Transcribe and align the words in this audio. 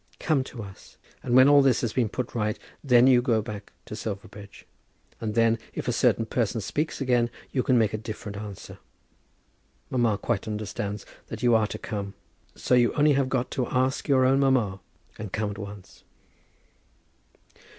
Come 0.19 0.43
to 0.45 0.63
us, 0.63 0.97
and 1.21 1.35
when 1.35 1.47
all 1.47 1.61
this 1.61 1.81
has 1.81 1.93
been 1.93 2.09
put 2.09 2.33
right, 2.33 2.57
then 2.83 3.05
you 3.05 3.21
go 3.21 3.39
back 3.39 3.71
to 3.85 3.95
Silverbridge; 3.95 4.65
and 5.19 5.35
then, 5.35 5.59
if 5.75 5.87
a 5.87 5.91
certain 5.93 6.25
person 6.25 6.59
speaks 6.59 7.01
again, 7.01 7.29
you 7.51 7.61
can 7.61 7.77
make 7.77 7.93
a 7.93 7.99
different 7.99 8.35
answer. 8.35 8.79
Mamma 9.91 10.17
quite 10.17 10.47
understands 10.47 11.05
that 11.27 11.43
you 11.43 11.53
are 11.53 11.67
to 11.67 11.77
come; 11.77 12.15
so 12.55 12.73
you 12.73 12.89
have 12.93 12.97
only 12.99 13.13
got 13.25 13.51
to 13.51 13.67
ask 13.67 14.07
your 14.07 14.25
own 14.25 14.39
mamma, 14.39 14.79
and 15.19 15.31
come 15.31 15.51
at 15.51 15.59
once. 15.59 16.03